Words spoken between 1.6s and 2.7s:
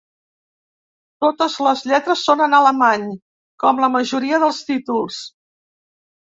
les lletres són en